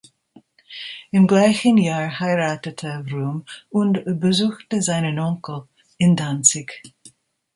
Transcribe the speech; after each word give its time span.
Im 1.11 1.27
gleichen 1.27 1.77
Jahr 1.77 2.19
heiratete 2.19 3.05
Vroom 3.07 3.45
und 3.69 4.01
besuchte 4.19 4.81
seinen 4.81 5.19
Onkel 5.19 5.67
in 5.99 6.15
Danzig. 6.15 6.81